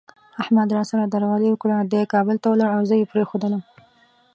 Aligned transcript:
احمد 0.41 0.69
را 0.75 0.83
سره 0.89 1.03
درغلي 1.13 1.49
وکړه، 1.51 1.77
دی 1.91 2.03
کابل 2.13 2.35
ته 2.41 2.47
ولاړ 2.49 2.69
او 2.77 2.81
زه 2.89 2.93
یې 2.99 3.09
پرېښودلم. 3.11 3.61